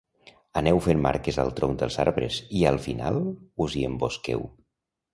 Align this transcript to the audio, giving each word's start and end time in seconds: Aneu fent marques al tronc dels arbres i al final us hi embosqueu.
Aneu 0.61 0.79
fent 0.85 1.03
marques 1.07 1.37
al 1.43 1.53
tronc 1.59 1.77
dels 1.83 1.99
arbres 2.05 2.41
i 2.63 2.67
al 2.73 2.83
final 2.89 3.23
us 3.67 3.81
hi 3.81 3.89
embosqueu. 3.93 4.47